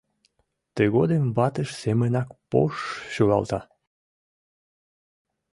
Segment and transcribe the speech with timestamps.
[0.75, 3.59] Тыгодым ватыж семынак пош-ш шӱлалта.